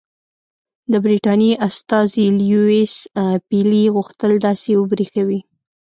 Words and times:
د 0.91 0.93
برټانیې 1.03 1.53
استازي 1.67 2.25
لیویس 2.39 2.93
پیلي 3.49 3.83
غوښتل 3.95 4.31
داسې 4.47 4.71
وبرېښوي. 4.79 5.39